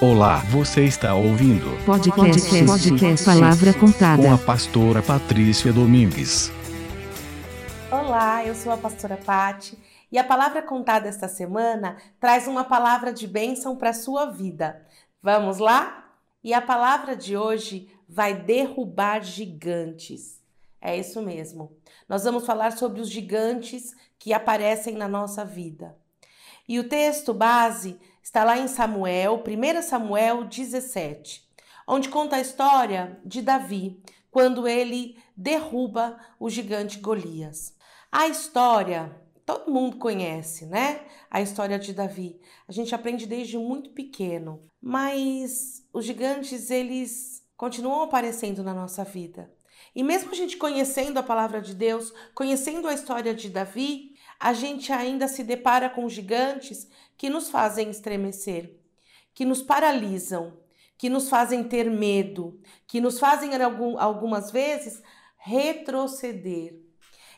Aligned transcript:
Olá, 0.00 0.36
você 0.44 0.84
está 0.84 1.16
ouvindo 1.16 1.66
Podcast, 1.84 2.14
podcast, 2.14 2.66
podcast 2.66 3.24
Palavra 3.24 3.74
Contada. 3.74 4.22
com 4.22 4.32
a 4.32 4.38
pastora 4.38 5.02
Patrícia 5.02 5.72
Domingues. 5.72 6.52
Olá, 7.90 8.44
eu 8.46 8.54
sou 8.54 8.70
a 8.70 8.76
pastora 8.76 9.16
Pati 9.16 9.76
e 10.12 10.16
a 10.16 10.22
palavra 10.22 10.62
contada 10.62 11.08
esta 11.08 11.26
semana 11.26 11.96
traz 12.20 12.46
uma 12.46 12.62
palavra 12.62 13.12
de 13.12 13.26
bênção 13.26 13.74
para 13.74 13.90
a 13.90 13.94
sua 13.94 14.26
vida. 14.26 14.86
Vamos 15.20 15.58
lá? 15.58 16.12
E 16.44 16.54
a 16.54 16.62
palavra 16.62 17.16
de 17.16 17.36
hoje 17.36 17.90
vai 18.08 18.34
derrubar 18.34 19.24
gigantes. 19.24 20.40
É 20.80 20.96
isso 20.96 21.20
mesmo. 21.20 21.72
Nós 22.08 22.22
vamos 22.22 22.46
falar 22.46 22.70
sobre 22.78 23.00
os 23.00 23.10
gigantes 23.10 23.96
que 24.16 24.32
aparecem 24.32 24.94
na 24.94 25.08
nossa 25.08 25.44
vida. 25.44 25.96
E 26.68 26.78
o 26.78 26.88
texto 26.88 27.34
base 27.34 27.98
está 28.28 28.44
lá 28.44 28.58
em 28.58 28.68
Samuel, 28.68 29.42
1 29.42 29.80
Samuel 29.80 30.44
17, 30.44 31.48
onde 31.86 32.10
conta 32.10 32.36
a 32.36 32.40
história 32.40 33.18
de 33.24 33.40
Davi, 33.40 34.02
quando 34.30 34.68
ele 34.68 35.16
derruba 35.34 36.20
o 36.38 36.50
gigante 36.50 36.98
Golias. 36.98 37.74
A 38.12 38.28
história 38.28 39.16
todo 39.46 39.72
mundo 39.72 39.96
conhece, 39.96 40.66
né? 40.66 41.00
A 41.30 41.40
história 41.40 41.78
de 41.78 41.94
Davi. 41.94 42.38
A 42.68 42.72
gente 42.72 42.94
aprende 42.94 43.24
desde 43.24 43.56
muito 43.56 43.92
pequeno, 43.92 44.62
mas 44.78 45.82
os 45.90 46.04
gigantes 46.04 46.70
eles 46.70 47.42
continuam 47.56 48.02
aparecendo 48.02 48.62
na 48.62 48.74
nossa 48.74 49.04
vida. 49.04 49.50
E 49.94 50.02
mesmo 50.02 50.32
a 50.32 50.34
gente 50.34 50.58
conhecendo 50.58 51.16
a 51.16 51.22
palavra 51.22 51.62
de 51.62 51.74
Deus, 51.74 52.12
conhecendo 52.34 52.88
a 52.88 52.92
história 52.92 53.34
de 53.34 53.48
Davi, 53.48 54.17
a 54.38 54.52
gente 54.52 54.92
ainda 54.92 55.26
se 55.26 55.42
depara 55.42 55.90
com 55.90 56.08
gigantes 56.08 56.88
que 57.16 57.28
nos 57.28 57.50
fazem 57.50 57.90
estremecer, 57.90 58.78
que 59.34 59.44
nos 59.44 59.62
paralisam, 59.62 60.56
que 60.96 61.08
nos 61.08 61.28
fazem 61.28 61.64
ter 61.64 61.90
medo, 61.90 62.60
que 62.86 63.00
nos 63.00 63.18
fazem 63.18 63.50
algumas 63.98 64.50
vezes 64.50 65.02
retroceder. 65.36 66.88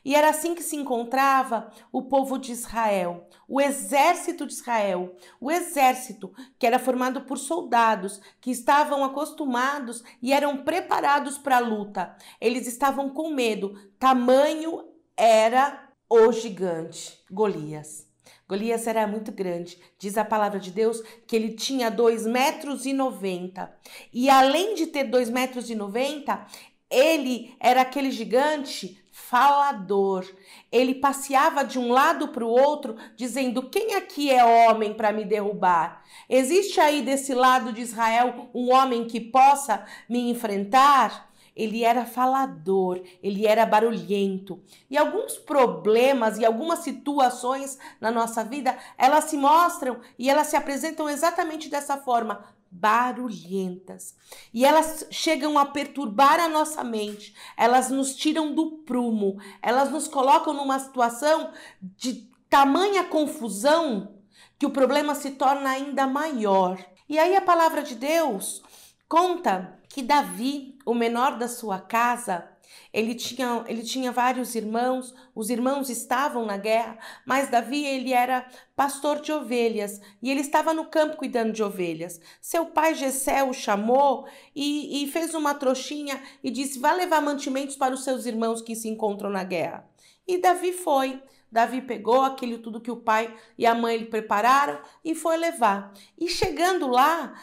E 0.02 0.14
era 0.14 0.30
assim 0.30 0.54
que 0.54 0.62
se 0.62 0.76
encontrava 0.76 1.70
o 1.92 2.02
povo 2.02 2.38
de 2.38 2.52
Israel, 2.52 3.28
o 3.46 3.60
exército 3.60 4.46
de 4.46 4.54
Israel, 4.54 5.14
o 5.38 5.50
exército 5.50 6.32
que 6.58 6.66
era 6.66 6.78
formado 6.78 7.22
por 7.22 7.36
soldados 7.36 8.18
que 8.40 8.50
estavam 8.50 9.04
acostumados 9.04 10.02
e 10.22 10.32
eram 10.32 10.64
preparados 10.64 11.36
para 11.36 11.58
a 11.58 11.60
luta. 11.60 12.16
Eles 12.40 12.66
estavam 12.66 13.10
com 13.10 13.30
medo, 13.30 13.74
tamanho 13.98 14.88
era 15.14 15.89
o 16.10 16.32
gigante 16.32 17.16
Golias. 17.30 18.04
Golias 18.48 18.88
era 18.88 19.06
muito 19.06 19.30
grande. 19.30 19.78
Diz 19.96 20.18
a 20.18 20.24
palavra 20.24 20.58
de 20.58 20.72
Deus 20.72 21.00
que 21.24 21.36
ele 21.36 21.52
tinha 21.52 21.88
2 21.88 22.26
metros 22.26 22.84
e 22.84 22.92
90. 22.92 23.72
E 24.12 24.28
além 24.28 24.74
de 24.74 24.88
ter 24.88 25.04
2 25.04 25.30
metros 25.30 25.70
e 25.70 25.76
90, 25.76 26.46
ele 26.90 27.54
era 27.60 27.82
aquele 27.82 28.10
gigante 28.10 29.00
falador. 29.12 30.26
Ele 30.72 30.96
passeava 30.96 31.64
de 31.64 31.78
um 31.78 31.92
lado 31.92 32.28
para 32.28 32.44
o 32.44 32.48
outro, 32.48 32.96
dizendo: 33.14 33.70
Quem 33.70 33.94
aqui 33.94 34.32
é 34.32 34.44
homem 34.44 34.92
para 34.92 35.12
me 35.12 35.24
derrubar? 35.24 36.02
Existe 36.28 36.80
aí 36.80 37.02
desse 37.02 37.32
lado 37.32 37.72
de 37.72 37.82
Israel 37.82 38.50
um 38.52 38.72
homem 38.72 39.06
que 39.06 39.20
possa 39.20 39.86
me 40.08 40.28
enfrentar? 40.28 41.29
Ele 41.54 41.84
era 41.84 42.04
falador, 42.04 43.00
ele 43.22 43.46
era 43.46 43.66
barulhento. 43.66 44.62
E 44.88 44.96
alguns 44.96 45.36
problemas 45.36 46.38
e 46.38 46.44
algumas 46.44 46.80
situações 46.80 47.78
na 48.00 48.10
nossa 48.10 48.44
vida, 48.44 48.76
elas 48.96 49.24
se 49.24 49.36
mostram 49.36 50.00
e 50.18 50.30
elas 50.30 50.48
se 50.48 50.56
apresentam 50.56 51.08
exatamente 51.08 51.68
dessa 51.68 51.96
forma, 51.96 52.44
barulhentas. 52.70 54.14
E 54.54 54.64
elas 54.64 55.06
chegam 55.10 55.58
a 55.58 55.66
perturbar 55.66 56.38
a 56.38 56.48
nossa 56.48 56.84
mente, 56.84 57.34
elas 57.56 57.90
nos 57.90 58.14
tiram 58.14 58.54
do 58.54 58.78
prumo, 58.78 59.38
elas 59.60 59.90
nos 59.90 60.06
colocam 60.06 60.54
numa 60.54 60.78
situação 60.78 61.50
de 61.80 62.30
tamanha 62.48 63.04
confusão 63.04 64.14
que 64.58 64.66
o 64.66 64.70
problema 64.70 65.14
se 65.14 65.32
torna 65.32 65.70
ainda 65.70 66.06
maior. 66.06 66.78
E 67.08 67.18
aí 67.18 67.34
a 67.34 67.40
palavra 67.40 67.82
de 67.82 67.94
Deus 67.94 68.62
conta 69.08 69.79
que 69.90 70.02
Davi, 70.02 70.78
o 70.86 70.94
menor 70.94 71.36
da 71.36 71.48
sua 71.48 71.80
casa, 71.80 72.48
ele 72.92 73.14
tinha, 73.16 73.64
ele 73.66 73.82
tinha 73.82 74.12
vários 74.12 74.54
irmãos, 74.54 75.12
os 75.34 75.50
irmãos 75.50 75.90
estavam 75.90 76.46
na 76.46 76.56
guerra, 76.56 76.96
mas 77.26 77.50
Davi 77.50 77.84
ele 77.84 78.12
era 78.12 78.48
pastor 78.76 79.20
de 79.20 79.32
ovelhas 79.32 80.00
e 80.22 80.30
ele 80.30 80.40
estava 80.40 80.72
no 80.72 80.84
campo 80.84 81.16
cuidando 81.16 81.52
de 81.52 81.62
ovelhas. 81.62 82.20
Seu 82.40 82.66
pai 82.66 82.94
Gessé 82.94 83.42
o 83.42 83.52
chamou 83.52 84.28
e, 84.54 85.02
e 85.02 85.10
fez 85.10 85.34
uma 85.34 85.54
trouxinha 85.54 86.22
e 86.42 86.50
disse: 86.50 86.78
vá 86.78 86.92
levar 86.92 87.20
mantimentos 87.20 87.76
para 87.76 87.92
os 87.92 88.04
seus 88.04 88.26
irmãos 88.26 88.62
que 88.62 88.76
se 88.76 88.88
encontram 88.88 89.28
na 89.28 89.42
guerra. 89.42 89.84
E 90.26 90.38
Davi 90.38 90.72
foi. 90.72 91.20
Davi 91.50 91.82
pegou 91.82 92.22
aquilo 92.22 92.58
tudo 92.58 92.80
que 92.80 92.92
o 92.92 92.96
pai 92.96 93.36
e 93.58 93.66
a 93.66 93.74
mãe 93.74 93.96
lhe 93.96 94.04
prepararam 94.04 94.80
e 95.04 95.16
foi 95.16 95.36
levar. 95.36 95.92
E 96.16 96.28
chegando 96.28 96.86
lá, 96.86 97.34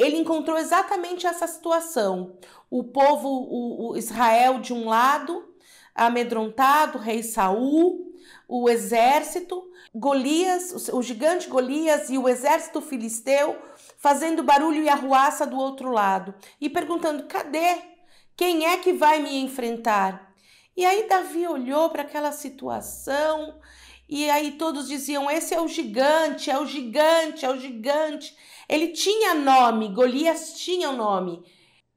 ele 0.00 0.16
encontrou 0.16 0.58
exatamente 0.58 1.26
essa 1.26 1.46
situação. 1.46 2.38
O 2.70 2.84
povo, 2.84 3.28
o, 3.28 3.90
o 3.90 3.96
Israel 3.96 4.60
de 4.60 4.72
um 4.72 4.88
lado, 4.88 5.54
amedrontado, 5.94 6.98
rei 6.98 7.22
Saul, 7.22 8.10
o 8.48 8.68
exército, 8.68 9.70
Golias, 9.94 10.88
o 10.92 11.02
gigante 11.02 11.48
Golias 11.48 12.10
e 12.10 12.18
o 12.18 12.28
exército 12.28 12.80
filisteu 12.80 13.56
fazendo 13.98 14.42
barulho 14.42 14.82
e 14.82 14.88
arruaça 14.88 15.46
do 15.46 15.56
outro 15.56 15.90
lado 15.90 16.34
e 16.60 16.68
perguntando: 16.68 17.24
cadê? 17.24 17.90
Quem 18.36 18.66
é 18.66 18.78
que 18.78 18.92
vai 18.92 19.20
me 19.20 19.36
enfrentar? 19.42 20.32
E 20.76 20.84
aí 20.84 21.06
Davi 21.08 21.46
olhou 21.46 21.90
para 21.90 22.02
aquela 22.02 22.32
situação 22.32 23.60
e 24.08 24.28
aí 24.30 24.52
todos 24.52 24.88
diziam: 24.88 25.30
esse 25.30 25.54
é 25.54 25.60
o 25.60 25.68
gigante, 25.68 26.50
é 26.50 26.58
o 26.58 26.66
gigante, 26.66 27.44
é 27.44 27.50
o 27.50 27.60
gigante. 27.60 28.36
Ele 28.70 28.88
tinha 28.88 29.34
nome, 29.34 29.88
Golias 29.88 30.54
tinha 30.54 30.90
um 30.90 30.96
nome, 30.96 31.42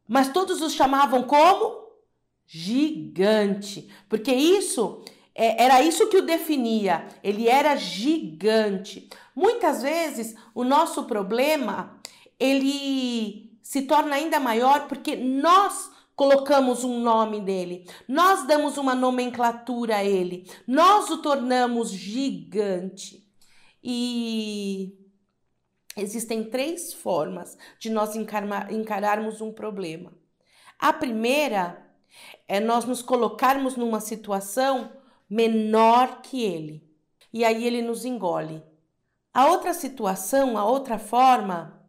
mas 0.08 0.34
todos 0.34 0.60
os 0.60 0.74
chamavam 0.74 1.22
como 1.22 1.84
gigante, 2.48 3.88
porque 4.10 4.34
isso 4.34 5.04
é, 5.36 5.64
era 5.64 5.84
isso 5.84 6.08
que 6.08 6.18
o 6.18 6.26
definia. 6.26 7.08
Ele 7.24 7.48
era 7.48 7.76
gigante. 7.76 9.08
Muitas 9.36 9.84
vezes 9.84 10.36
o 10.56 10.64
nosso 10.64 11.04
problema 11.04 12.00
ele 12.40 13.56
se 13.62 13.84
torna 13.84 14.16
ainda 14.16 14.40
maior 14.40 14.88
porque 14.88 15.16
nós 15.16 15.92
colocamos 16.16 16.84
um 16.84 17.00
nome 17.00 17.40
nele, 17.40 17.90
nós 18.08 18.46
damos 18.46 18.78
uma 18.78 18.94
nomenclatura 18.94 19.98
a 19.98 20.04
ele, 20.04 20.48
nós 20.68 21.10
o 21.10 21.18
tornamos 21.18 21.92
gigante. 21.92 23.24
E 23.84 25.03
Existem 25.96 26.44
três 26.44 26.94
formas 26.94 27.58
de 27.80 27.90
nós 27.90 28.16
encararmos 28.16 29.42
um 29.42 29.52
problema. 29.52 30.14
A 30.80 30.92
primeira 30.92 31.86
é 32.48 32.60
nós 32.60 32.86
nos 32.86 33.02
colocarmos 33.02 33.76
numa 33.76 34.00
situação 34.00 34.92
menor 35.30 36.22
que 36.22 36.44
ele, 36.44 36.84
e 37.32 37.46
aí 37.46 37.66
ele 37.66 37.82
nos 37.82 38.06
engole. 38.06 38.64
A 39.34 39.48
outra 39.48 39.74
situação, 39.74 40.58
a 40.58 40.66
outra 40.66 41.00
forma, 41.00 41.84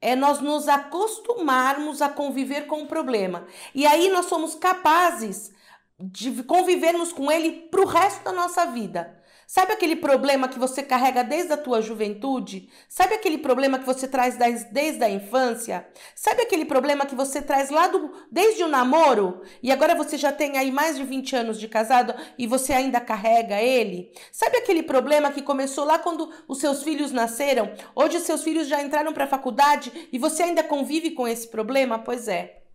é 0.00 0.16
nós 0.16 0.40
nos 0.40 0.68
acostumarmos 0.68 2.02
a 2.02 2.08
conviver 2.08 2.66
com 2.66 2.82
o 2.82 2.88
problema. 2.88 3.46
E 3.74 3.86
aí 3.86 4.10
nós 4.10 4.26
somos 4.26 4.54
capazes 4.54 5.52
de 5.98 6.42
convivermos 6.42 7.12
com 7.12 7.30
ele 7.30 7.68
para 7.70 7.80
o 7.80 7.86
resto 7.86 8.24
da 8.24 8.32
nossa 8.32 8.66
vida. 8.66 9.15
Sabe 9.46 9.72
aquele 9.72 9.94
problema 9.94 10.48
que 10.48 10.58
você 10.58 10.82
carrega 10.82 11.22
desde 11.22 11.52
a 11.52 11.56
tua 11.56 11.80
juventude? 11.80 12.68
Sabe 12.88 13.14
aquele 13.14 13.38
problema 13.38 13.78
que 13.78 13.86
você 13.86 14.08
traz 14.08 14.36
desde 14.72 15.04
a 15.04 15.08
infância? 15.08 15.86
Sabe 16.16 16.42
aquele 16.42 16.64
problema 16.64 17.06
que 17.06 17.14
você 17.14 17.40
traz 17.40 17.70
lá 17.70 17.86
do, 17.86 18.10
desde 18.28 18.64
o 18.64 18.68
namoro? 18.68 19.42
E 19.62 19.70
agora 19.70 19.94
você 19.94 20.18
já 20.18 20.32
tem 20.32 20.58
aí 20.58 20.72
mais 20.72 20.96
de 20.96 21.04
20 21.04 21.36
anos 21.36 21.60
de 21.60 21.68
casado 21.68 22.12
e 22.36 22.44
você 22.44 22.72
ainda 22.72 23.00
carrega 23.00 23.62
ele? 23.62 24.10
Sabe 24.32 24.56
aquele 24.56 24.82
problema 24.82 25.30
que 25.30 25.40
começou 25.40 25.84
lá 25.84 25.96
quando 25.96 26.28
os 26.48 26.58
seus 26.58 26.82
filhos 26.82 27.12
nasceram? 27.12 27.72
Hoje 27.94 28.16
os 28.16 28.24
seus 28.24 28.42
filhos 28.42 28.66
já 28.66 28.82
entraram 28.82 29.12
para 29.12 29.24
a 29.24 29.28
faculdade 29.28 30.08
e 30.12 30.18
você 30.18 30.42
ainda 30.42 30.64
convive 30.64 31.12
com 31.12 31.28
esse 31.28 31.46
problema? 31.46 32.00
Pois 32.00 32.26
é. 32.26 32.65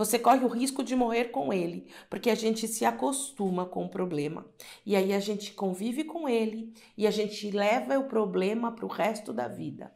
Você 0.00 0.18
corre 0.18 0.42
o 0.46 0.48
risco 0.48 0.82
de 0.82 0.96
morrer 0.96 1.26
com 1.26 1.52
ele, 1.52 1.86
porque 2.08 2.30
a 2.30 2.34
gente 2.34 2.66
se 2.66 2.86
acostuma 2.86 3.66
com 3.66 3.84
o 3.84 3.88
problema. 3.90 4.46
E 4.86 4.96
aí 4.96 5.12
a 5.12 5.20
gente 5.20 5.52
convive 5.52 6.04
com 6.04 6.26
ele 6.26 6.72
e 6.96 7.06
a 7.06 7.10
gente 7.10 7.50
leva 7.50 7.98
o 7.98 8.08
problema 8.08 8.72
para 8.72 8.86
o 8.86 8.88
resto 8.88 9.30
da 9.30 9.46
vida. 9.46 9.92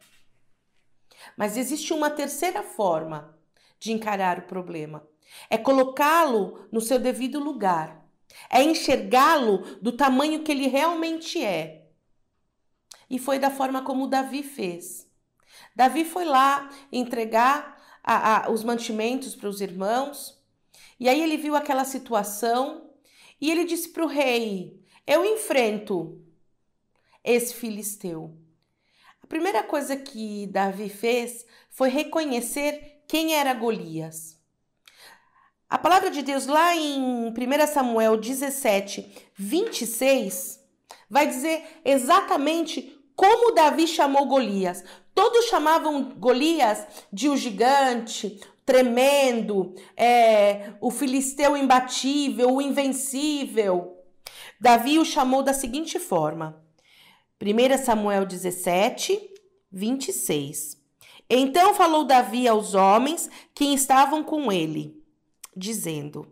Mas 1.35 1.57
existe 1.57 1.91
uma 1.91 2.11
terceira 2.11 2.61
forma 2.61 3.35
de 3.79 3.93
encarar 3.93 4.37
o 4.37 4.43
problema: 4.43 5.03
é 5.49 5.57
colocá-lo 5.57 6.67
no 6.71 6.81
seu 6.81 6.99
devido 6.99 7.39
lugar, 7.39 8.07
é 8.47 8.61
enxergá-lo 8.61 9.57
do 9.81 9.91
tamanho 9.91 10.43
que 10.43 10.51
ele 10.51 10.67
realmente 10.67 11.43
é. 11.43 11.89
E 13.09 13.17
foi 13.17 13.39
da 13.39 13.49
forma 13.49 13.81
como 13.81 14.05
Davi 14.05 14.43
fez. 14.43 15.09
Davi 15.75 16.05
foi 16.05 16.25
lá 16.25 16.69
entregar 16.91 17.74
a, 18.05 18.45
a, 18.45 18.51
os 18.51 18.63
mantimentos 18.63 19.35
para 19.35 19.49
os 19.49 19.59
irmãos, 19.59 20.39
e 20.99 21.09
aí 21.09 21.19
ele 21.21 21.37
viu 21.37 21.55
aquela 21.55 21.83
situação 21.83 22.91
e 23.41 23.49
ele 23.49 23.65
disse 23.65 23.89
para 23.89 24.03
o 24.03 24.07
rei: 24.07 24.79
Eu 25.07 25.25
enfrento 25.25 26.21
esse 27.23 27.55
filisteu. 27.55 28.37
A 29.23 29.27
primeira 29.27 29.63
coisa 29.63 29.97
que 29.97 30.45
Davi 30.47 30.87
fez 30.87 31.45
foi 31.67 31.89
reconhecer 31.89 33.01
quem 33.07 33.33
era 33.33 33.55
Golias. 33.55 34.39
A 35.67 35.79
palavra 35.79 36.11
de 36.11 36.21
Deus 36.21 36.45
lá 36.45 36.75
em 36.75 37.29
1 37.29 37.33
Samuel 37.73 38.17
17, 38.17 39.31
26, 39.33 40.63
vai 41.09 41.25
dizer 41.25 41.81
exatamente 41.83 42.95
como 43.15 43.55
Davi 43.55 43.87
chamou 43.87 44.27
Golias. 44.27 44.83
Todos 45.15 45.45
chamavam 45.45 46.13
Golias 46.19 46.85
de 47.11 47.29
o 47.29 47.37
gigante, 47.37 48.37
tremendo, 48.65 49.73
é, 49.95 50.73
o 50.81 50.91
filisteu 50.91 51.55
imbatível, 51.55 52.53
o 52.53 52.61
invencível. 52.61 53.97
Davi 54.59 54.99
o 54.99 55.05
chamou 55.05 55.41
da 55.41 55.53
seguinte 55.53 55.97
forma: 55.99 56.61
1 57.41 57.77
Samuel 57.83 58.25
17, 58.25 59.17
26. 59.71 60.83
Então 61.29 61.73
falou 61.73 62.03
Davi 62.03 62.45
aos 62.45 62.73
homens 62.73 63.29
que 63.53 63.73
estavam 63.73 64.21
com 64.21 64.51
ele, 64.51 65.01
dizendo: 65.55 66.27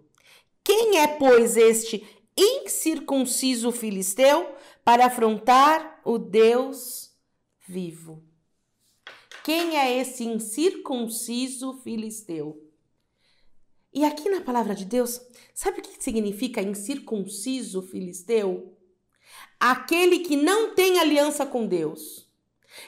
Quem 0.62 1.00
é, 1.00 1.08
pois, 1.08 1.56
este 1.56 2.06
incircunciso 2.36 3.72
filisteu 3.72 4.54
para 4.84 5.06
afrontar 5.06 6.02
o 6.04 6.18
Deus 6.18 7.12
vivo? 7.66 8.33
Quem 9.44 9.78
é 9.78 10.00
esse 10.00 10.24
incircunciso 10.24 11.74
filisteu? 11.84 12.64
E 13.94 14.06
aqui 14.06 14.30
na 14.30 14.40
palavra 14.40 14.74
de 14.74 14.86
Deus, 14.86 15.20
sabe 15.54 15.80
o 15.80 15.84
que 15.84 16.02
significa 16.02 16.62
incircunciso 16.62 17.82
filisteu? 17.82 18.74
Aquele 19.60 20.20
que 20.20 20.38
não 20.38 20.74
tem 20.74 20.98
aliança 20.98 21.46
com 21.46 21.68
Deus. 21.68 22.26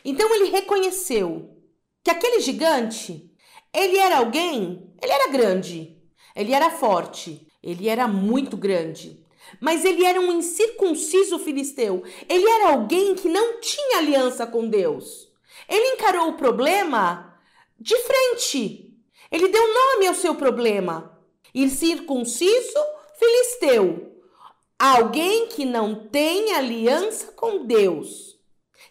Então 0.05 0.33
ele 0.33 0.49
reconheceu 0.49 1.57
que 2.01 2.09
aquele 2.09 2.39
gigante, 2.39 3.29
ele 3.73 3.97
era 3.97 4.19
alguém, 4.19 4.93
ele 5.01 5.11
era 5.11 5.31
grande, 5.33 6.01
ele 6.33 6.53
era 6.53 6.71
forte, 6.71 7.45
ele 7.61 7.89
era 7.89 8.07
muito 8.07 8.55
grande. 8.55 9.25
Mas 9.59 9.83
ele 9.83 10.05
era 10.05 10.21
um 10.21 10.31
incircunciso 10.31 11.37
filisteu. 11.37 12.01
Ele 12.29 12.47
era 12.47 12.69
alguém 12.69 13.13
que 13.13 13.27
não 13.27 13.59
tinha 13.59 13.97
aliança 13.97 14.47
com 14.47 14.69
Deus. 14.69 15.24
Ele 15.67 15.93
encarou 15.93 16.29
o 16.29 16.37
problema 16.37 17.37
de 17.79 17.95
frente. 17.97 18.93
Ele 19.31 19.47
deu 19.47 19.73
nome 19.73 20.07
ao 20.07 20.15
seu 20.15 20.35
problema. 20.35 21.19
Incircunciso 21.53 22.79
filisteu. 23.17 24.11
Alguém 24.77 25.47
que 25.47 25.65
não 25.65 26.07
tem 26.07 26.53
aliança 26.53 27.31
com 27.31 27.65
Deus. 27.65 28.37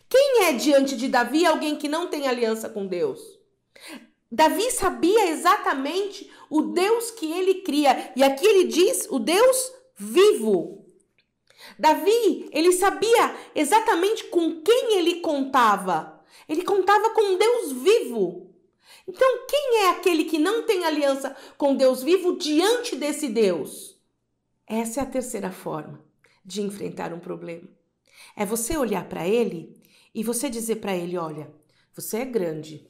Quem 0.08 0.44
é 0.44 0.52
diante 0.52 0.96
de 0.96 1.08
Davi 1.08 1.44
alguém 1.44 1.76
que 1.76 1.88
não 1.88 2.08
tem 2.08 2.26
aliança 2.26 2.68
com 2.68 2.86
Deus? 2.86 3.20
Davi 4.30 4.70
sabia 4.70 5.30
exatamente 5.30 6.30
o 6.50 6.62
Deus 6.62 7.10
que 7.10 7.30
ele 7.32 7.62
cria. 7.62 8.12
E 8.16 8.22
aqui 8.22 8.46
ele 8.46 8.64
diz 8.64 9.06
o 9.10 9.18
Deus 9.18 9.72
vivo. 9.96 10.84
Davi, 11.78 12.48
ele 12.52 12.72
sabia 12.72 13.34
exatamente 13.54 14.24
com 14.24 14.60
quem 14.62 14.98
ele 14.98 15.20
contava. 15.20 16.13
Ele 16.48 16.62
contava 16.62 17.10
com 17.10 17.22
um 17.22 17.38
Deus 17.38 17.72
vivo. 17.72 18.54
Então, 19.06 19.46
quem 19.46 19.82
é 19.82 19.90
aquele 19.90 20.24
que 20.24 20.38
não 20.38 20.64
tem 20.64 20.84
aliança 20.84 21.36
com 21.56 21.76
Deus 21.76 22.02
vivo 22.02 22.36
diante 22.36 22.96
desse 22.96 23.28
Deus? 23.28 24.00
Essa 24.66 25.00
é 25.00 25.02
a 25.02 25.06
terceira 25.06 25.50
forma 25.50 26.04
de 26.44 26.62
enfrentar 26.62 27.12
um 27.12 27.20
problema. 27.20 27.68
É 28.36 28.44
você 28.44 28.76
olhar 28.76 29.08
para 29.08 29.26
ele 29.26 29.80
e 30.14 30.22
você 30.22 30.48
dizer 30.48 30.76
para 30.76 30.96
ele: 30.96 31.16
olha, 31.16 31.52
você 31.92 32.18
é 32.18 32.24
grande. 32.24 32.88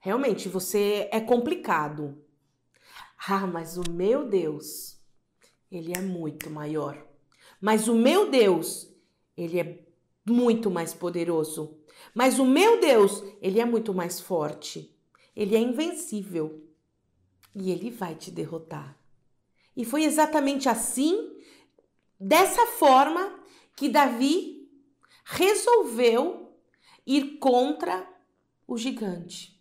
Realmente, 0.00 0.48
você 0.48 1.08
é 1.10 1.20
complicado. 1.20 2.22
Ah, 3.26 3.46
mas 3.46 3.78
o 3.78 3.90
meu 3.90 4.28
Deus, 4.28 5.00
ele 5.70 5.96
é 5.96 6.00
muito 6.00 6.50
maior. 6.50 7.02
Mas 7.60 7.88
o 7.88 7.94
meu 7.94 8.30
Deus, 8.30 8.92
ele 9.34 9.58
é 9.58 9.84
muito 10.26 10.70
mais 10.70 10.94
poderoso. 10.94 11.78
Mas 12.14 12.38
o 12.38 12.44
meu 12.44 12.80
Deus, 12.80 13.22
ele 13.40 13.60
é 13.60 13.64
muito 13.64 13.92
mais 13.92 14.20
forte. 14.20 14.96
Ele 15.34 15.56
é 15.56 15.58
invencível. 15.58 16.62
E 17.54 17.70
ele 17.70 17.90
vai 17.90 18.14
te 18.14 18.30
derrotar. 18.30 18.98
E 19.76 19.84
foi 19.84 20.04
exatamente 20.04 20.68
assim, 20.68 21.36
dessa 22.18 22.66
forma, 22.66 23.40
que 23.76 23.88
Davi 23.88 24.68
resolveu 25.24 26.52
ir 27.06 27.38
contra 27.38 28.08
o 28.66 28.76
gigante. 28.76 29.53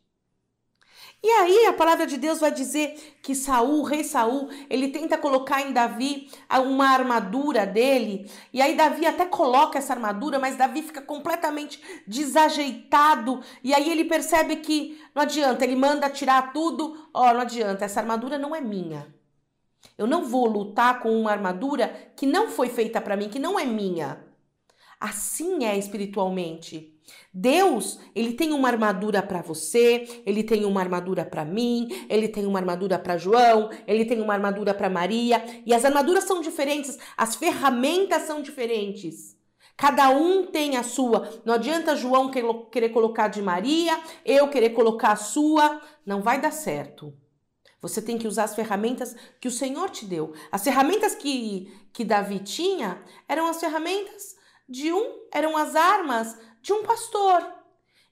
E 1.24 1.30
aí 1.30 1.68
a 1.68 1.74
palavra 1.74 2.06
de 2.06 2.18
Deus 2.18 2.42
vai 2.42 2.52
dizer 2.52 3.16
que 3.22 3.34
Saul, 3.34 3.80
o 3.80 3.84
rei 3.84 4.04
Saul, 4.04 4.50
ele 4.70 4.90
tenta 4.90 5.18
colocar 5.18 5.62
em 5.62 5.72
Davi 5.72 6.30
uma 6.66 6.90
armadura 6.90 7.66
dele, 7.66 8.30
e 8.52 8.62
aí 8.62 8.76
Davi 8.76 9.06
até 9.06 9.26
coloca 9.26 9.80
essa 9.80 9.94
armadura, 9.94 10.38
mas 10.38 10.58
Davi 10.58 10.82
fica 10.82 11.02
completamente 11.02 11.82
desajeitado, 12.06 13.42
e 13.64 13.74
aí 13.74 13.90
ele 13.90 14.04
percebe 14.04 14.58
que 14.58 15.02
não 15.16 15.22
adianta, 15.22 15.64
ele 15.64 15.78
manda 15.78 16.10
tirar 16.10 16.52
tudo, 16.52 17.08
ó, 17.14 17.30
oh, 17.30 17.34
não 17.34 17.40
adianta, 17.40 17.86
essa 17.86 18.02
armadura 18.02 18.38
não 18.38 18.54
é 18.54 18.60
minha. 18.60 19.08
Eu 19.98 20.06
não 20.06 20.26
vou 20.26 20.46
lutar 20.46 21.00
com 21.00 21.18
uma 21.18 21.32
armadura 21.32 22.12
que 22.18 22.26
não 22.26 22.50
foi 22.50 22.68
feita 22.68 23.00
para 23.00 23.16
mim, 23.16 23.30
que 23.30 23.40
não 23.40 23.58
é 23.58 23.66
minha. 23.66 24.26
Assim 25.00 25.64
é 25.64 25.78
espiritualmente. 25.78 26.93
Deus, 27.34 28.00
ele 28.16 28.34
tem 28.34 28.54
uma 28.54 28.70
armadura 28.70 29.22
para 29.22 29.42
você, 29.42 30.22
ele 30.26 30.44
tem 30.44 30.66
uma 30.66 30.82
armadura 30.82 31.26
para 31.26 31.44
mim, 31.44 31.88
ele 32.10 32.28
tem 32.28 32.46
uma 32.46 32.60
armadura 32.60 33.00
para 33.00 33.18
João, 33.18 33.70
ele 33.88 34.06
tem 34.06 34.22
uma 34.22 34.34
armadura 34.34 34.74
para 34.74 34.90
Maria, 34.90 35.44
e 35.66 35.74
as 35.74 35.84
armaduras 35.84 36.26
são 36.26 36.42
diferentes, 36.42 36.98
as 37.18 37.36
ferramentas 37.36 38.24
são 38.24 38.42
diferentes. 38.42 39.36
Cada 39.76 40.10
um 40.10 40.46
tem 40.46 40.78
a 40.78 40.84
sua. 40.84 41.28
Não 41.44 41.56
adianta 41.56 41.96
João 41.96 42.30
querer 42.30 42.90
colocar 42.90 43.28
de 43.28 43.42
Maria, 43.42 44.00
eu 44.24 44.48
querer 44.50 44.70
colocar 44.70 45.14
a 45.14 45.18
sua, 45.18 45.82
não 46.06 46.22
vai 46.22 46.40
dar 46.40 46.52
certo. 46.52 47.14
Você 47.82 48.02
tem 48.02 48.18
que 48.18 48.28
usar 48.28 48.46
as 48.46 48.56
ferramentas 48.56 49.14
que 49.42 49.48
o 49.48 49.52
Senhor 49.52 49.90
te 49.90 50.06
deu. 50.06 50.34
As 50.52 50.64
ferramentas 50.64 51.16
que, 51.16 51.70
que 51.92 52.06
Davi 52.06 52.40
tinha 52.40 53.04
eram 53.28 53.48
as 53.48 53.60
ferramentas 53.60 54.36
de 54.70 54.94
um, 54.94 55.20
eram 55.32 55.58
as 55.58 55.76
armas 55.76 56.38
de 56.64 56.72
um 56.72 56.82
pastor. 56.82 57.46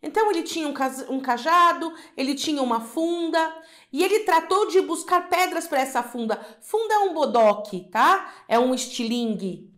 Então 0.03 0.29
ele 0.29 0.43
tinha 0.43 0.67
um 0.67 1.19
cajado, 1.21 1.93
ele 2.17 2.35
tinha 2.35 2.61
uma 2.61 2.81
funda 2.81 3.55
e 3.93 4.03
ele 4.03 4.21
tratou 4.21 4.67
de 4.67 4.81
buscar 4.81 5.29
pedras 5.29 5.67
para 5.67 5.79
essa 5.79 6.03
funda. 6.03 6.39
Funda 6.59 6.93
é 6.95 6.99
um 6.99 7.13
bodoque, 7.13 7.87
tá? 7.89 8.33
É 8.47 8.59
um 8.59 8.73
estilingue. 8.73 9.71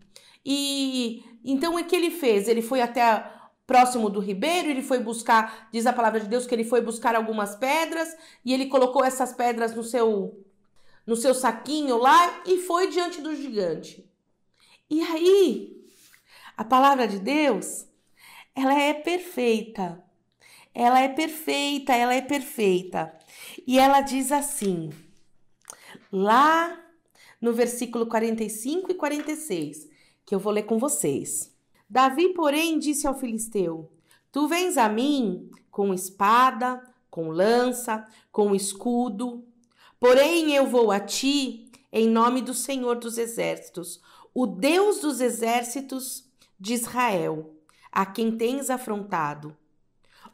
E 0.45 1.23
então 1.45 1.75
o 1.75 1.83
que 1.85 1.95
ele 1.95 2.09
fez? 2.09 2.47
Ele 2.47 2.61
foi 2.61 2.81
até 2.81 3.31
próximo 3.67 4.09
do 4.09 4.19
ribeiro, 4.19 4.69
ele 4.69 4.81
foi 4.81 4.99
buscar, 4.99 5.69
diz 5.71 5.85
a 5.85 5.93
palavra 5.93 6.19
de 6.19 6.27
Deus 6.27 6.47
que 6.47 6.55
ele 6.55 6.65
foi 6.65 6.81
buscar 6.81 7.15
algumas 7.15 7.55
pedras 7.55 8.09
e 8.43 8.53
ele 8.53 8.65
colocou 8.65 9.03
essas 9.03 9.33
pedras 9.33 9.75
no 9.75 9.83
seu 9.83 10.39
no 11.05 11.17
seu 11.17 11.33
saquinho 11.33 11.97
lá 11.97 12.43
e 12.45 12.59
foi 12.59 12.87
diante 12.87 13.19
do 13.19 13.35
gigante. 13.35 14.09
E 14.89 15.03
aí, 15.03 15.85
a 16.55 16.63
palavra 16.63 17.05
de 17.05 17.19
Deus 17.19 17.85
ela 18.55 18.79
é 18.79 18.93
perfeita. 18.93 20.03
Ela 20.73 21.01
é 21.01 21.09
perfeita, 21.09 21.93
ela 21.93 22.15
é 22.15 22.21
perfeita. 22.21 23.13
E 23.65 23.77
ela 23.77 24.01
diz 24.01 24.31
assim, 24.31 24.89
lá 26.11 26.79
no 27.39 27.53
versículo 27.53 28.07
45 28.07 28.91
e 28.91 28.95
46, 28.95 29.89
que 30.25 30.33
eu 30.33 30.39
vou 30.39 30.53
ler 30.53 30.63
com 30.63 30.79
vocês. 30.79 31.53
Davi, 31.89 32.33
porém, 32.33 32.79
disse 32.79 33.05
ao 33.05 33.19
filisteu: 33.19 33.91
Tu 34.31 34.47
vens 34.47 34.77
a 34.77 34.89
mim 34.89 35.49
com 35.69 35.93
espada, 35.93 36.81
com 37.09 37.29
lança, 37.29 38.07
com 38.31 38.55
escudo, 38.55 39.45
porém 39.99 40.55
eu 40.55 40.65
vou 40.65 40.91
a 40.91 40.99
ti 40.99 41.69
em 41.91 42.07
nome 42.07 42.41
do 42.41 42.55
Senhor 42.55 42.95
dos 42.95 43.19
exércitos, 43.19 44.01
o 44.33 44.47
Deus 44.47 45.01
dos 45.01 45.21
exércitos 45.21 46.27
de 46.59 46.73
Israel 46.73 47.53
a 47.93 48.05
quem 48.05 48.35
tens 48.35 48.71
afrontado. 48.71 49.55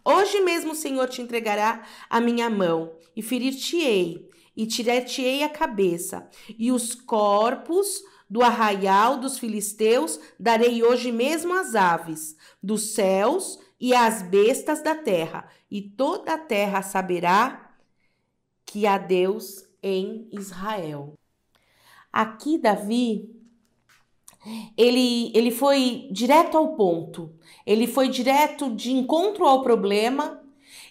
Hoje 0.03 0.39
mesmo 0.39 0.71
o 0.71 0.75
Senhor 0.75 1.09
te 1.09 1.21
entregará 1.21 1.83
a 2.09 2.21
minha 2.21 2.49
mão, 2.49 2.93
e 3.15 3.21
ferir-te-ei, 3.21 4.29
e 4.55 4.65
tirar-te-ei 4.65 5.43
a 5.43 5.49
cabeça, 5.49 6.29
e 6.57 6.71
os 6.71 6.95
corpos 6.95 8.01
do 8.29 8.41
arraial 8.41 9.17
dos 9.17 9.37
filisteus 9.37 10.19
darei 10.39 10.83
hoje 10.83 11.11
mesmo 11.11 11.53
às 11.53 11.75
aves 11.75 12.37
dos 12.63 12.93
céus, 12.93 13.59
e 13.79 13.93
as 13.93 14.21
bestas 14.21 14.81
da 14.81 14.95
terra, 14.95 15.47
e 15.69 15.81
toda 15.81 16.33
a 16.33 16.37
terra 16.37 16.81
saberá 16.81 17.75
que 18.65 18.85
há 18.87 18.97
Deus 18.97 19.65
em 19.81 20.29
Israel. 20.31 21.13
Aqui, 22.11 22.57
Davi, 22.57 23.38
ele, 24.77 25.31
ele 25.35 25.51
foi 25.51 26.07
direto 26.11 26.57
ao 26.57 26.75
ponto, 26.75 27.33
ele 27.65 27.87
foi 27.87 28.07
direto 28.07 28.73
de 28.73 28.91
encontro 28.91 29.45
ao 29.45 29.61
problema 29.61 30.41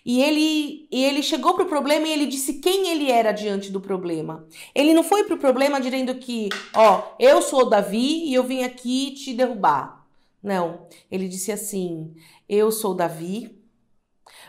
e 0.05 0.23
ele, 0.23 0.88
e 0.90 1.05
ele 1.05 1.23
chegou 1.23 1.55
para 1.55 1.64
o 1.64 1.69
problema 1.69 2.07
e 2.07 2.12
ele 2.12 2.26
disse 2.26 2.55
quem 2.55 2.88
ele 2.88 3.11
era 3.11 3.33
diante 3.33 3.71
do 3.71 3.81
problema. 3.81 4.47
Ele 4.75 4.95
não 4.95 5.02
foi 5.02 5.25
para 5.25 5.35
o 5.35 5.38
problema 5.38 5.81
dizendo 5.81 6.14
que, 6.14 6.49
ó, 6.75 7.14
eu 7.19 7.43
sou 7.43 7.69
Davi 7.69 8.25
e 8.25 8.35
eu 8.35 8.45
vim 8.45 8.62
aqui 8.62 9.12
te 9.12 9.35
derrubar. 9.35 10.07
Não. 10.43 10.87
Ele 11.11 11.28
disse 11.28 11.52
assim: 11.52 12.14
eu 12.49 12.71
sou 12.71 12.95
Davi, 12.95 13.59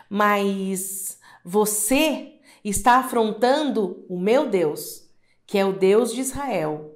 mas 0.08 1.18
você 1.44 2.40
está 2.64 2.98
afrontando 2.98 4.04
o 4.08 4.18
meu 4.18 4.48
Deus, 4.48 5.08
que 5.46 5.58
é 5.58 5.64
o 5.64 5.72
Deus 5.72 6.12
de 6.12 6.20
Israel. 6.20 6.89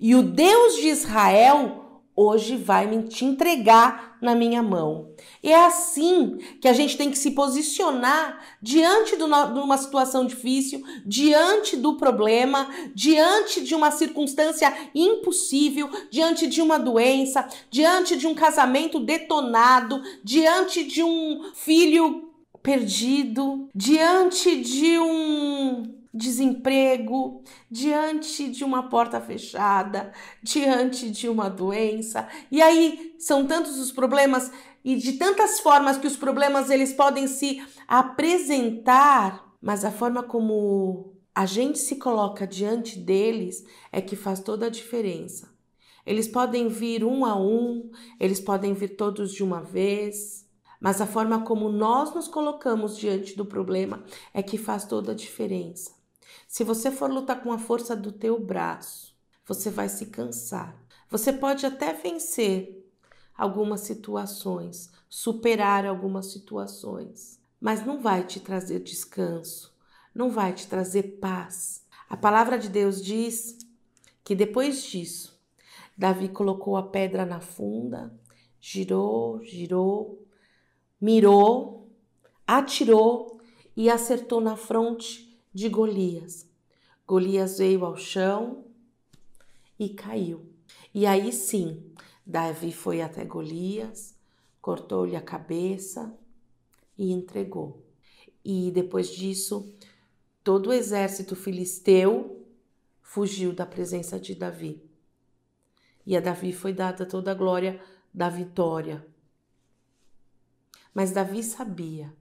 E 0.00 0.14
o 0.14 0.22
Deus 0.22 0.76
de 0.76 0.88
Israel 0.88 2.02
hoje 2.14 2.56
vai 2.56 2.86
me 2.86 3.04
te 3.04 3.24
entregar 3.24 4.18
na 4.20 4.34
minha 4.34 4.60
mão. 4.60 5.14
E 5.40 5.52
é 5.52 5.66
assim 5.66 6.36
que 6.60 6.66
a 6.66 6.72
gente 6.72 6.96
tem 6.96 7.10
que 7.10 7.18
se 7.18 7.30
posicionar 7.30 8.44
diante 8.60 9.16
de 9.16 9.22
uma 9.22 9.78
situação 9.78 10.26
difícil, 10.26 10.82
diante 11.06 11.76
do 11.76 11.96
problema, 11.96 12.68
diante 12.92 13.60
de 13.60 13.74
uma 13.74 13.92
circunstância 13.92 14.72
impossível, 14.94 15.88
diante 16.10 16.48
de 16.48 16.60
uma 16.60 16.78
doença, 16.78 17.48
diante 17.70 18.16
de 18.16 18.26
um 18.26 18.34
casamento 18.34 18.98
detonado, 18.98 20.02
diante 20.24 20.82
de 20.82 21.04
um 21.04 21.52
filho 21.54 22.32
perdido, 22.60 23.68
diante 23.72 24.60
de 24.60 24.98
um 24.98 25.97
desemprego, 26.18 27.42
diante 27.70 28.50
de 28.50 28.64
uma 28.64 28.88
porta 28.88 29.20
fechada, 29.20 30.12
diante 30.42 31.10
de 31.10 31.28
uma 31.28 31.48
doença. 31.48 32.28
E 32.50 32.60
aí 32.60 33.14
são 33.18 33.46
tantos 33.46 33.78
os 33.78 33.92
problemas 33.92 34.50
e 34.84 34.96
de 34.96 35.14
tantas 35.14 35.60
formas 35.60 35.96
que 35.96 36.06
os 36.06 36.16
problemas 36.16 36.70
eles 36.70 36.92
podem 36.92 37.26
se 37.26 37.62
apresentar, 37.86 39.54
mas 39.60 39.84
a 39.84 39.90
forma 39.90 40.22
como 40.22 41.14
a 41.34 41.46
gente 41.46 41.78
se 41.78 41.96
coloca 41.96 42.46
diante 42.46 42.98
deles 42.98 43.64
é 43.92 44.00
que 44.00 44.16
faz 44.16 44.40
toda 44.40 44.66
a 44.66 44.70
diferença. 44.70 45.48
Eles 46.04 46.26
podem 46.26 46.68
vir 46.68 47.04
um 47.04 47.24
a 47.24 47.38
um, 47.38 47.90
eles 48.18 48.40
podem 48.40 48.72
vir 48.72 48.96
todos 48.96 49.32
de 49.32 49.44
uma 49.44 49.60
vez, 49.60 50.48
mas 50.80 51.00
a 51.00 51.06
forma 51.06 51.42
como 51.42 51.68
nós 51.68 52.14
nos 52.14 52.28
colocamos 52.28 52.96
diante 52.96 53.36
do 53.36 53.44
problema 53.44 54.02
é 54.32 54.42
que 54.42 54.56
faz 54.56 54.86
toda 54.86 55.12
a 55.12 55.14
diferença. 55.14 55.97
Se 56.46 56.62
você 56.64 56.90
for 56.90 57.10
lutar 57.10 57.42
com 57.42 57.52
a 57.52 57.58
força 57.58 57.96
do 57.96 58.12
teu 58.12 58.38
braço, 58.38 59.16
você 59.46 59.70
vai 59.70 59.88
se 59.88 60.06
cansar. 60.06 60.76
Você 61.10 61.32
pode 61.32 61.64
até 61.64 61.92
vencer 61.92 62.86
algumas 63.36 63.80
situações, 63.80 64.90
superar 65.08 65.86
algumas 65.86 66.26
situações, 66.26 67.40
mas 67.60 67.84
não 67.84 68.00
vai 68.00 68.26
te 68.26 68.40
trazer 68.40 68.80
descanso, 68.80 69.74
não 70.14 70.30
vai 70.30 70.52
te 70.52 70.66
trazer 70.66 71.18
paz. 71.18 71.86
A 72.10 72.16
palavra 72.16 72.58
de 72.58 72.68
Deus 72.68 73.02
diz 73.02 73.58
que 74.22 74.34
depois 74.34 74.82
disso, 74.84 75.40
Davi 75.96 76.28
colocou 76.28 76.76
a 76.76 76.82
pedra 76.82 77.24
na 77.24 77.40
funda, 77.40 78.12
girou, 78.60 79.42
girou, 79.42 80.26
mirou, 81.00 81.90
atirou 82.46 83.40
e 83.76 83.88
acertou 83.88 84.40
na 84.40 84.56
fronte 84.56 85.27
de 85.52 85.68
Golias. 85.68 86.48
Golias 87.06 87.58
veio 87.58 87.84
ao 87.84 87.96
chão 87.96 88.64
e 89.78 89.88
caiu. 89.88 90.46
E 90.94 91.06
aí 91.06 91.32
sim, 91.32 91.92
Davi 92.26 92.72
foi 92.72 93.00
até 93.00 93.24
Golias, 93.24 94.14
cortou-lhe 94.60 95.16
a 95.16 95.20
cabeça 95.20 96.14
e 96.96 97.12
entregou. 97.12 97.82
E 98.44 98.70
depois 98.70 99.08
disso, 99.10 99.74
todo 100.42 100.68
o 100.68 100.72
exército 100.72 101.34
filisteu 101.34 102.46
fugiu 103.00 103.54
da 103.54 103.64
presença 103.64 104.18
de 104.18 104.34
Davi. 104.34 104.82
E 106.04 106.16
a 106.16 106.20
Davi 106.20 106.52
foi 106.52 106.72
dada 106.72 107.06
toda 107.06 107.30
a 107.30 107.34
glória 107.34 107.80
da 108.12 108.28
vitória. 108.28 109.06
Mas 110.92 111.12
Davi 111.12 111.42
sabia 111.42 112.12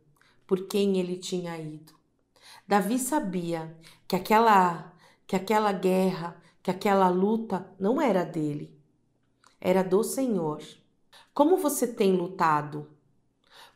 por 0.46 0.68
quem 0.68 1.00
ele 1.00 1.18
tinha 1.18 1.58
ido. 1.60 1.97
Davi 2.68 3.00
sabia 3.00 3.74
que 4.08 4.16
aquela 4.16 4.94
que 5.26 5.36
aquela 5.36 5.72
guerra, 5.72 6.42
que 6.64 6.72
aquela 6.72 7.10
luta 7.10 7.70
não 7.80 8.02
era 8.02 8.24
dele, 8.24 8.78
era 9.60 9.84
do 9.84 10.04
Senhor. 10.04 10.62
Como 11.34 11.58
você 11.58 11.86
tem 11.86 12.14
lutado? 12.14 12.88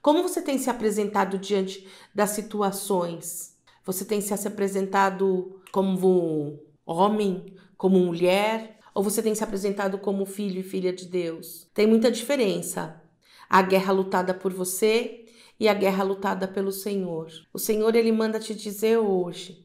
Como 0.02 0.24
você 0.24 0.42
tem 0.42 0.58
se 0.58 0.70
apresentado 0.70 1.38
diante 1.38 1.88
das 2.16 2.32
situações? 2.32 3.58
Você 3.86 4.06
tem 4.06 4.22
se 4.22 4.34
apresentado 4.48 5.62
como 5.72 6.60
homem, 6.86 7.54
como 7.78 8.00
mulher, 8.00 8.80
ou 8.94 9.04
você 9.04 9.22
tem 9.22 9.36
se 9.36 9.44
apresentado 9.44 9.98
como 9.98 10.26
filho 10.26 10.60
e 10.60 10.64
filha 10.64 10.94
de 10.94 11.06
Deus? 11.06 11.70
Tem 11.74 11.88
muita 11.88 12.12
diferença. 12.12 13.02
A 13.50 13.62
guerra 13.62 13.92
lutada 13.92 14.34
por 14.34 14.54
você 14.54 15.21
e 15.62 15.70
a 15.70 15.75
guerra 15.75 16.03
lutada 16.03 16.48
pelo 16.48 16.72
Senhor. 16.72 17.30
O 17.53 17.60
Senhor 17.60 17.96
ele 17.96 18.12
manda 18.12 18.39
te 18.39 18.56
dizer 18.56 18.98
hoje: 18.98 19.63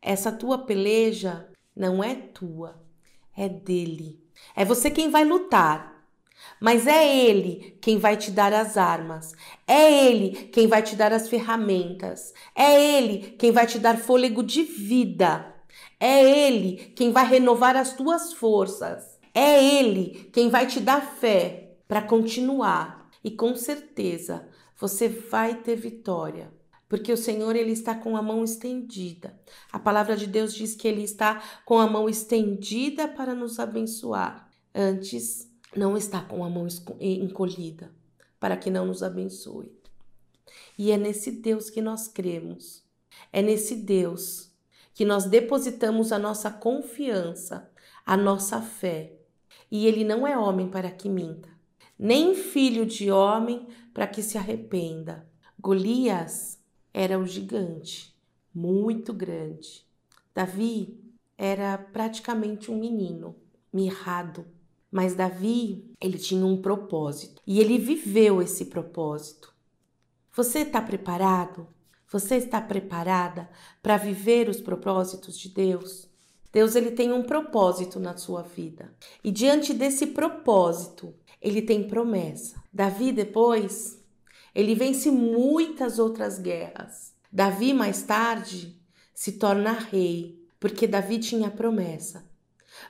essa 0.00 0.32
tua 0.32 0.56
peleja 0.56 1.46
não 1.76 2.02
é 2.02 2.14
tua, 2.14 2.82
é 3.36 3.46
dele. 3.46 4.24
É 4.56 4.64
você 4.64 4.90
quem 4.90 5.10
vai 5.10 5.22
lutar, 5.22 6.02
mas 6.58 6.86
é 6.86 7.06
Ele 7.06 7.76
quem 7.82 7.98
vai 7.98 8.16
te 8.16 8.30
dar 8.30 8.54
as 8.54 8.78
armas, 8.78 9.34
é 9.68 10.06
Ele 10.06 10.30
quem 10.46 10.66
vai 10.66 10.82
te 10.82 10.96
dar 10.96 11.12
as 11.12 11.28
ferramentas, 11.28 12.32
é 12.54 12.96
Ele 12.96 13.32
quem 13.38 13.52
vai 13.52 13.66
te 13.66 13.78
dar 13.78 13.98
fôlego 13.98 14.42
de 14.42 14.62
vida, 14.62 15.54
é 16.00 16.24
Ele 16.24 16.94
quem 16.96 17.12
vai 17.12 17.26
renovar 17.26 17.76
as 17.76 17.92
tuas 17.92 18.32
forças, 18.32 19.20
é 19.34 19.62
Ele 19.62 20.30
quem 20.32 20.48
vai 20.48 20.66
te 20.66 20.80
dar 20.80 21.02
fé 21.02 21.76
para 21.86 22.00
continuar. 22.00 23.04
E 23.22 23.30
com 23.30 23.56
certeza 23.56 24.46
você 24.76 25.08
vai 25.08 25.62
ter 25.62 25.76
vitória, 25.76 26.52
porque 26.88 27.12
o 27.12 27.16
Senhor 27.16 27.56
ele 27.56 27.72
está 27.72 27.94
com 27.94 28.16
a 28.16 28.22
mão 28.22 28.44
estendida. 28.44 29.38
A 29.72 29.78
palavra 29.78 30.16
de 30.16 30.26
Deus 30.26 30.54
diz 30.54 30.74
que 30.74 30.86
ele 30.86 31.02
está 31.02 31.42
com 31.64 31.78
a 31.78 31.86
mão 31.86 32.08
estendida 32.08 33.08
para 33.08 33.34
nos 33.34 33.58
abençoar. 33.58 34.50
Antes, 34.74 35.50
não 35.74 35.96
está 35.96 36.20
com 36.20 36.44
a 36.44 36.50
mão 36.50 36.66
encolhida 37.00 37.92
para 38.38 38.56
que 38.56 38.70
não 38.70 38.86
nos 38.86 39.02
abençoe. 39.02 39.72
E 40.78 40.90
é 40.90 40.96
nesse 40.96 41.30
Deus 41.30 41.70
que 41.70 41.80
nós 41.80 42.08
cremos. 42.08 42.82
É 43.32 43.40
nesse 43.40 43.76
Deus 43.76 44.52
que 44.92 45.04
nós 45.04 45.24
depositamos 45.24 46.12
a 46.12 46.18
nossa 46.18 46.50
confiança, 46.50 47.70
a 48.04 48.16
nossa 48.16 48.60
fé. 48.60 49.12
E 49.70 49.86
ele 49.86 50.04
não 50.04 50.26
é 50.26 50.38
homem 50.38 50.68
para 50.68 50.90
que 50.90 51.08
minta, 51.08 51.48
nem 51.98 52.34
filho 52.34 52.86
de 52.86 53.10
homem 53.10 53.66
para 53.94 54.08
que 54.08 54.22
se 54.22 54.36
arrependa. 54.36 55.26
Golias 55.58 56.58
era 56.92 57.18
o 57.18 57.24
gigante, 57.24 58.14
muito 58.52 59.12
grande. 59.14 59.86
Davi 60.34 61.00
era 61.38 61.78
praticamente 61.78 62.70
um 62.70 62.78
menino, 62.78 63.36
mirrado. 63.72 64.44
Mas 64.90 65.14
Davi, 65.14 65.90
ele 66.00 66.18
tinha 66.18 66.44
um 66.44 66.60
propósito 66.60 67.40
e 67.46 67.60
ele 67.60 67.78
viveu 67.78 68.42
esse 68.42 68.66
propósito. 68.66 69.54
Você 70.32 70.60
está 70.60 70.82
preparado? 70.82 71.68
Você 72.10 72.36
está 72.36 72.60
preparada 72.60 73.48
para 73.82 73.96
viver 73.96 74.48
os 74.48 74.60
propósitos 74.60 75.38
de 75.38 75.48
Deus? 75.48 76.08
Deus 76.52 76.76
ele 76.76 76.92
tem 76.92 77.12
um 77.12 77.24
propósito 77.24 77.98
na 77.98 78.16
sua 78.16 78.42
vida. 78.42 78.94
E 79.24 79.32
diante 79.32 79.74
desse 79.74 80.06
propósito, 80.06 81.12
ele 81.44 81.60
tem 81.60 81.86
promessa. 81.86 82.60
Davi 82.72 83.12
depois, 83.12 84.02
ele 84.54 84.74
vence 84.74 85.10
muitas 85.10 85.98
outras 85.98 86.38
guerras. 86.38 87.12
Davi 87.30 87.74
mais 87.74 88.02
tarde 88.02 88.80
se 89.14 89.32
torna 89.32 89.72
rei, 89.72 90.42
porque 90.58 90.86
Davi 90.86 91.18
tinha 91.18 91.50
promessa. 91.50 92.24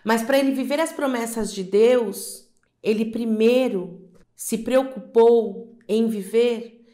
Mas 0.05 0.23
para 0.23 0.39
ele 0.39 0.53
viver 0.53 0.79
as 0.79 0.93
promessas 0.93 1.53
de 1.53 1.65
Deus, 1.65 2.49
ele 2.81 3.07
primeiro 3.07 4.09
se 4.37 4.59
preocupou 4.59 5.77
em 5.89 6.07
viver 6.07 6.87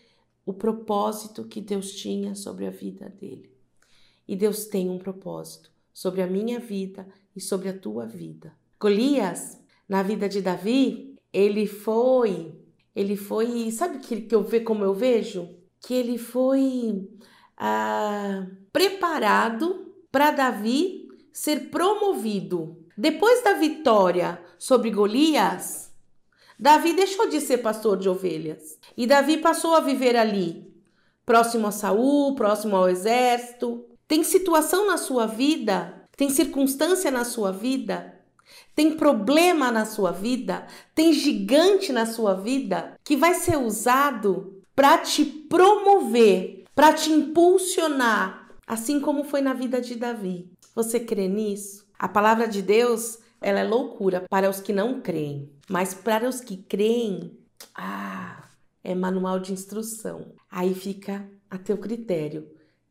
o 0.47 0.55
propósito 0.55 1.45
que 1.45 1.61
Deus 1.61 1.93
tinha 1.93 2.35
sobre 2.35 2.67
a 2.67 2.71
vida 2.71 3.11
dele. 3.11 3.51
E 4.27 4.35
Deus 4.35 4.65
tem 4.65 4.89
um 4.89 4.99
propósito 4.99 5.71
sobre 5.93 6.23
a 6.23 6.27
minha 6.27 6.59
vida 6.59 7.07
e 7.37 7.41
sobre 7.41 7.69
a 7.69 7.79
tua 7.79 8.07
vida. 8.07 8.57
Golias, 8.81 9.61
na 9.87 10.03
vida 10.03 10.29
de 10.29 10.41
Davi, 10.41 11.10
ele 11.33 11.67
foi 11.67 12.55
Ele 12.95 13.17
foi, 13.17 13.71
sabe 13.71 13.99
que, 13.99 14.23
que 14.23 14.35
eu 14.35 14.43
vejo 14.43 14.65
como 14.65 14.85
eu 14.85 14.93
vejo? 14.93 15.49
Que 15.81 15.95
ele 15.95 16.19
foi 16.19 17.09
ah, 17.57 18.47
preparado 18.73 19.95
para 20.11 20.31
Davi 20.31 21.09
ser 21.33 21.71
promovido. 21.71 22.85
Depois 22.97 23.43
da 23.43 23.55
vitória 23.55 24.43
sobre 24.59 24.91
Golias, 24.91 25.91
Davi 26.59 26.93
deixou 26.93 27.29
de 27.29 27.41
ser 27.41 27.59
pastor 27.59 27.97
de 27.97 28.09
ovelhas 28.09 28.79
e 28.97 29.07
Davi 29.07 29.39
passou 29.39 29.75
a 29.75 29.81
viver 29.81 30.17
ali, 30.17 30.71
próximo 31.25 31.69
a 31.69 31.73
Saul, 31.73 32.35
próximo 32.35 32.77
ao 32.77 32.89
exército. 32.89 33.87
Tem 34.07 34.23
situação 34.23 34.87
na 34.87 34.99
sua 34.99 35.27
vida, 35.27 36.07
tem 36.17 36.29
circunstância 36.29 37.11
na 37.11 37.25
sua 37.25 37.53
vida, 37.53 38.20
tem 38.75 38.97
problema 38.97 39.71
na 39.71 39.85
sua 39.85 40.11
vida, 40.11 40.67
tem 40.95 41.13
gigante 41.13 41.93
na 41.93 42.07
sua 42.07 42.35
vida 42.35 42.99
que 43.05 43.17
vai 43.17 43.35
ser 43.35 43.59
usado 43.59 44.63
para 44.75 44.99
te 44.99 45.25
promover, 45.25 46.65
para 46.75 46.93
te 46.93 47.11
impulsionar, 47.11 48.57
assim 48.67 49.01
como 49.01 49.25
foi 49.25 49.41
na 49.41 49.53
vida 49.53 49.81
de 49.81 49.95
Davi. 49.97 50.51
Você 50.75 51.01
crê 51.01 51.29
nisso? 51.29 51.87
A 51.99 52.09
palavra 52.09 52.49
de 52.49 52.63
Deus, 52.63 53.19
ela 53.41 53.61
é 53.61 53.65
loucura 53.65 54.25
para 54.31 54.49
os 54.49 54.61
que 54.61 54.73
não 54.73 55.01
creem, 55.01 55.51
mas 55.69 55.93
para 55.93 56.29
os 56.29 56.41
que 56.41 56.57
creem, 56.57 57.37
ah, 57.75 58.49
é 58.83 58.95
manual 58.95 59.39
de 59.39 59.53
instrução. 59.53 60.33
Aí 60.51 60.75
fica 60.75 61.29
a 61.51 61.59
teu 61.59 61.77
critério: 61.77 62.49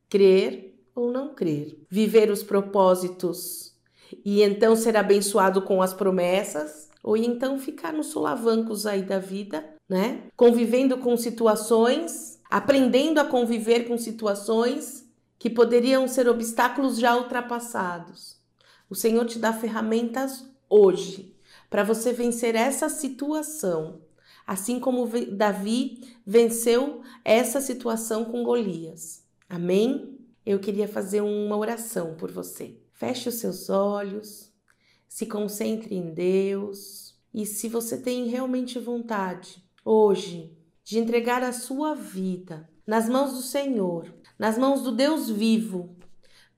crer 0.08 0.80
ou 0.94 1.12
não 1.12 1.34
crer. 1.34 1.80
Viver 1.90 2.30
os 2.30 2.44
propósitos 2.44 3.69
e 4.24 4.42
então 4.42 4.76
ser 4.76 4.98
abençoado 4.98 5.62
com 5.62 5.82
as 5.82 5.94
promessas, 5.94 6.90
ou 7.04 7.16
então 7.16 7.58
ficar 7.58 7.94
nos 7.94 8.08
solavancos 8.08 8.86
aí 8.86 9.02
da 9.02 9.20
vida, 9.20 9.64
né? 9.88 10.24
Convivendo 10.36 10.98
com 10.98 11.16
situações, 11.16 12.40
aprendendo 12.50 13.20
a 13.20 13.26
conviver 13.26 13.88
com 13.88 13.98
situações 13.98 15.08
que 15.38 15.50
poderiam 15.50 16.08
ser 16.08 16.28
obstáculos 16.28 16.98
já 17.00 17.16
ultrapassados. 17.16 18.38
O 18.90 18.96
Senhor 18.96 19.26
te 19.26 19.40
dá 19.40 19.54
ferramentas 19.54 20.46
hoje 20.70 21.36
para 21.70 21.84
você 21.84 22.12
vencer 22.12 22.56
essa 22.56 22.90
situação, 22.90 24.02
assim 24.46 24.80
como 24.80 25.08
Davi 25.32 26.02
venceu 26.26 27.02
essa 27.24 27.62
situação 27.62 28.26
com 28.26 28.44
Golias. 28.44 29.24
Amém? 29.48 30.18
Eu 30.46 30.60
queria 30.60 30.88
fazer 30.88 31.22
uma 31.22 31.56
oração 31.56 32.16
por 32.16 32.32
você. 32.32 32.76
Feche 33.00 33.30
os 33.30 33.36
seus 33.36 33.70
olhos, 33.70 34.52
se 35.08 35.26
concentre 35.26 35.96
em 35.96 36.14
Deus 36.14 37.18
e 37.34 37.46
se 37.46 37.70
você 37.70 37.98
tem 37.98 38.28
realmente 38.28 38.78
vontade 38.78 39.64
hoje 39.86 40.54
de 40.84 41.00
entregar 41.00 41.42
a 41.42 41.54
sua 41.54 41.96
vida 41.96 42.70
nas 42.86 43.08
mãos 43.08 43.32
do 43.32 43.42
Senhor, 43.42 44.14
nas 44.38 44.58
mãos 44.58 44.82
do 44.82 44.92
Deus 44.92 45.30
vivo, 45.30 45.96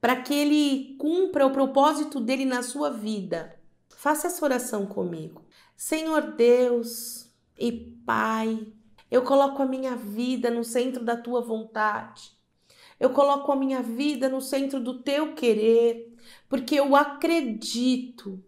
para 0.01 0.19
que 0.19 0.33
ele 0.33 0.95
cumpra 0.97 1.45
o 1.45 1.51
propósito 1.51 2.19
dele 2.19 2.45
na 2.45 2.63
sua 2.63 2.89
vida. 2.89 3.55
Faça 3.89 4.25
essa 4.25 4.43
oração 4.43 4.87
comigo. 4.87 5.45
Senhor 5.77 6.31
Deus 6.31 7.31
e 7.55 7.71
Pai, 8.03 8.65
eu 9.11 9.21
coloco 9.21 9.61
a 9.61 9.67
minha 9.67 9.95
vida 9.95 10.49
no 10.49 10.63
centro 10.63 11.05
da 11.05 11.15
tua 11.15 11.39
vontade. 11.39 12.31
Eu 12.99 13.11
coloco 13.11 13.51
a 13.51 13.55
minha 13.55 13.83
vida 13.83 14.27
no 14.27 14.41
centro 14.41 14.79
do 14.79 15.03
teu 15.03 15.35
querer 15.35 16.10
porque 16.47 16.75
eu 16.75 16.95
acredito 16.95 18.43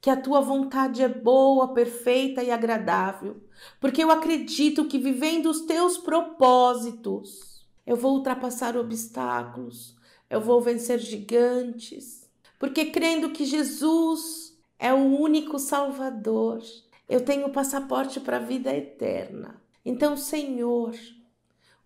que 0.00 0.10
a 0.10 0.20
tua 0.20 0.40
vontade 0.40 1.02
é 1.02 1.08
boa, 1.08 1.72
perfeita 1.72 2.42
e 2.42 2.50
agradável, 2.50 3.42
porque 3.80 4.04
eu 4.04 4.10
acredito 4.10 4.84
que 4.84 4.98
vivendo 4.98 5.46
os 5.46 5.62
teus 5.62 5.96
propósitos, 5.96 7.64
eu 7.86 7.96
vou 7.96 8.14
ultrapassar 8.14 8.76
obstáculos, 8.76 9.96
eu 10.28 10.40
vou 10.40 10.60
vencer 10.60 10.98
gigantes, 10.98 12.28
porque 12.58 12.86
crendo 12.86 13.30
que 13.30 13.44
Jesus 13.44 14.58
é 14.78 14.92
o 14.92 15.18
único 15.18 15.58
Salvador, 15.58 16.62
eu 17.08 17.24
tenho 17.24 17.50
passaporte 17.50 18.20
para 18.20 18.36
a 18.36 18.40
vida 18.40 18.74
eterna. 18.74 19.62
Então, 19.84 20.16
Senhor, 20.16 20.94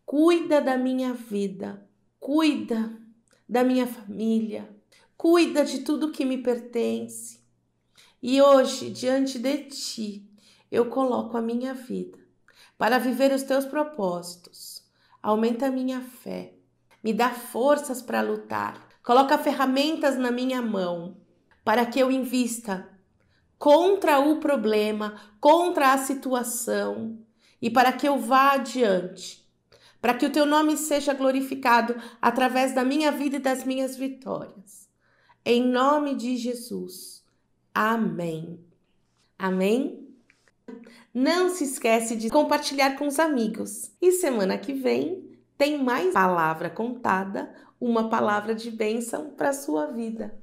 cuida 0.05 0.61
da 0.61 0.77
minha 0.77 1.13
vida, 1.13 1.87
cuida 2.19 2.97
da 3.49 3.65
minha 3.65 3.87
família, 3.87 4.69
cuida 5.19 5.65
de 5.65 5.81
tudo 5.81 6.13
que 6.13 6.25
me 6.25 6.39
pertence. 6.39 7.41
E 8.23 8.41
hoje, 8.41 8.89
diante 8.89 9.37
de 9.37 9.65
ti, 9.65 10.31
eu 10.71 10.87
coloco 10.87 11.37
a 11.37 11.43
minha 11.43 11.75
vida 11.75 12.17
para 12.79 12.99
viver 12.99 13.33
os 13.33 13.43
teus 13.43 13.65
propósitos. 13.67 14.85
Aumenta 15.21 15.67
a 15.67 15.71
minha 15.73 16.01
fé, 16.01 16.55
me 17.03 17.13
dá 17.13 17.31
forças 17.31 18.01
para 18.01 18.21
lutar, 18.21 18.89
coloca 19.03 19.37
ferramentas 19.37 20.17
na 20.17 20.31
minha 20.31 20.63
mão 20.63 21.17
para 21.65 21.85
que 21.85 21.99
eu 21.99 22.13
invista 22.13 22.89
contra 23.59 24.21
o 24.21 24.39
problema, 24.39 25.21
contra 25.41 25.93
a 25.93 25.99
situação 25.99 27.19
e 27.61 27.69
para 27.69 27.91
que 27.91 28.07
eu 28.07 28.21
vá 28.21 28.53
adiante, 28.53 29.45
para 30.01 30.15
que 30.15 30.27
o 30.27 30.31
teu 30.31 30.47
nome 30.47 30.77
seja 30.77 31.13
glorificado 31.13 31.97
através 32.23 32.73
da 32.73 32.85
minha 32.85 33.11
vida 33.11 33.37
e 33.37 33.41
das 33.41 33.65
minhas 33.65 33.97
vitórias. 33.97 34.88
Em 35.45 35.63
nome 35.63 36.15
de 36.15 36.37
Jesus. 36.37 37.25
Amém. 37.75 38.59
Amém? 39.39 40.09
Não 41.15 41.49
se 41.49 41.65
esquece 41.65 42.17
de 42.17 42.29
compartilhar 42.29 42.97
com 42.97 43.07
os 43.07 43.19
amigos. 43.19 43.91
E 44.01 44.13
semana 44.13 44.59
que 44.59 44.73
vem 44.73 45.29
tem 45.57 45.83
mais 45.83 46.13
palavra 46.13 46.69
contada, 46.69 47.53
uma 47.81 48.09
palavra 48.09 48.55
de 48.55 48.71
bênção 48.71 49.31
para 49.31 49.53
sua 49.53 49.87
vida. 49.87 50.39